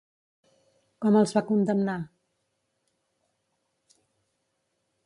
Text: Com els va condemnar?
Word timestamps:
Com 1.05 1.17
els 1.19 1.33
va 1.39 1.43
condemnar? 1.51 1.99